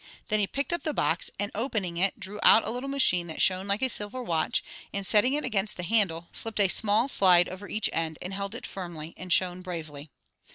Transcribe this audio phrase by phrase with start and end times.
[0.29, 3.39] Then he picked up the box, and opening it drew out a little machine that
[3.39, 7.47] shone like a silver watch, and setting it against the handle, slipped a small slide
[7.47, 10.09] over each end, and it held firmly, and shone bravely.